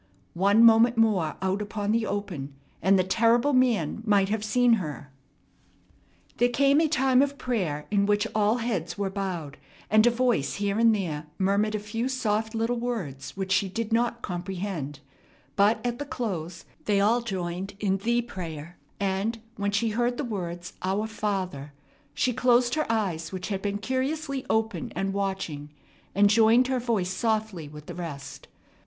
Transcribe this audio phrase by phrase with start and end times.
[0.33, 5.11] One moment more out upon the open, and the terrible man might have seen her.
[6.37, 9.57] There came a time of prayer in which all heads were bowed,
[9.91, 13.93] and a voice here and there murmured a few soft little words which she did
[13.93, 15.01] not comprehend;
[15.55, 20.23] but at the close they all joined in "the prayer"; and, when she heard the
[20.25, 21.73] words, "Our Father,"
[22.15, 25.69] she closed her eyes, which had been curiously open and watching,
[26.15, 28.47] and joined her voice softly with the rest.